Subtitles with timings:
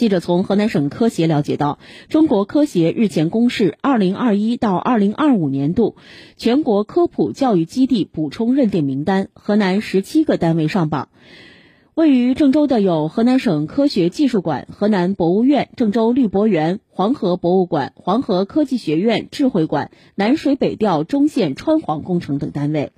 [0.00, 1.78] 记者从河南省科协了解到
[2.08, 5.94] 中国科协日前公示二零二一到二零二五年度
[6.38, 11.10] 全国科普教育基地补充认定名单河南十七个单位上榜。
[11.92, 22.92] 位于郑州的有河南省科学技术馆河南博物院郑州绿博园黄河博物馆黄河科技学院智慧馆南水北调中线穿黄工程等单位。